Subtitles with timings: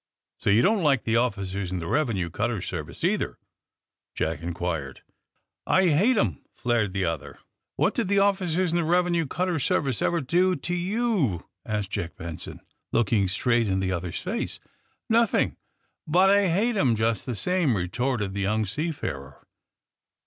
[0.41, 3.37] *^So you don't like the officers in the revenue cutter service, either?"
[4.15, 5.03] Jack Benson inquired.
[5.67, 7.37] *'I hate 'em!" flared the other.
[7.79, 12.15] '^What did the officers of the revenue cutter service ever do to you?" asked Jack
[12.15, 12.61] Benson,
[12.91, 14.59] looking straight into the other's face.
[15.07, 15.55] Nothing,
[16.07, 19.45] but I hate 'em just the same," re torted the young seafarer.